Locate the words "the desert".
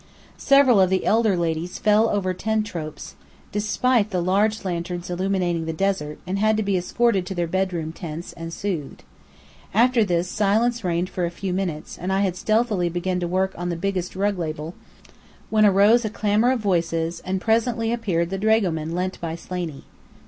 5.67-6.17